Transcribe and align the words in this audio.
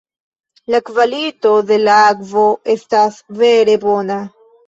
La 0.75 0.79
kvalito 0.87 1.51
de 1.71 1.77
la 1.83 1.99
akvo 2.13 2.45
estas 2.75 3.19
vere 3.45 3.79
bona. 3.87 4.19